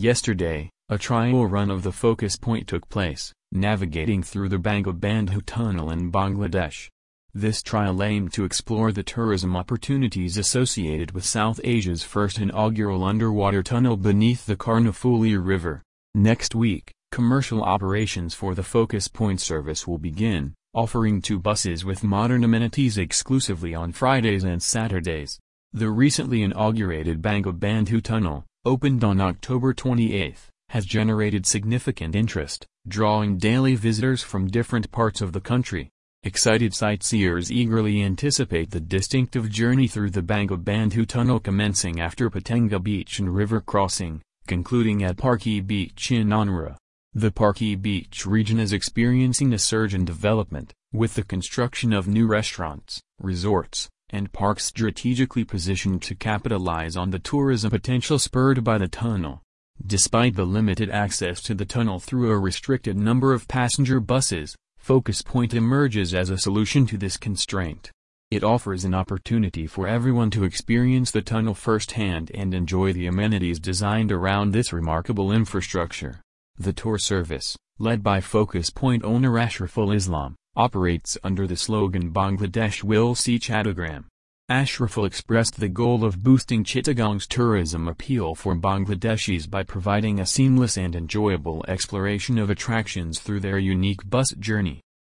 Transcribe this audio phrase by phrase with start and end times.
[0.00, 5.90] Yesterday, a trial run of the Focus Point took place, navigating through the Bangabandhu Tunnel
[5.90, 6.88] in Bangladesh.
[7.34, 13.62] This trial aimed to explore the tourism opportunities associated with South Asia's first inaugural underwater
[13.62, 15.82] tunnel beneath the Karnafuli River.
[16.14, 22.02] Next week, commercial operations for the Focus Point service will begin, offering two buses with
[22.02, 25.38] modern amenities exclusively on Fridays and Saturdays.
[25.74, 30.36] The recently inaugurated Bangabandhu Tunnel, opened on October 28,
[30.68, 35.88] has generated significant interest, drawing daily visitors from different parts of the country.
[36.24, 43.18] Excited sightseers eagerly anticipate the distinctive journey through the Bangabandhu Tunnel commencing after Patenga Beach
[43.18, 46.76] and river crossing, concluding at Parki Beach in Anwara.
[47.14, 52.26] The Parki Beach region is experiencing a surge in development, with the construction of new
[52.26, 58.88] restaurants, resorts, and parks strategically positioned to capitalize on the tourism potential spurred by the
[58.88, 59.42] tunnel.
[59.86, 65.22] Despite the limited access to the tunnel through a restricted number of passenger buses, Focus
[65.22, 67.90] Point emerges as a solution to this constraint.
[68.30, 73.58] It offers an opportunity for everyone to experience the tunnel firsthand and enjoy the amenities
[73.58, 76.20] designed around this remarkable infrastructure.
[76.58, 82.82] The tour service, led by Focus Point owner Ashraful Islam, operates under the slogan Bangladesh
[82.82, 84.04] will see Chittagong.
[84.50, 90.76] Ashraful expressed the goal of boosting Chittagong's tourism appeal for Bangladeshis by providing a seamless
[90.76, 94.80] and enjoyable exploration of attractions through their unique bus journey.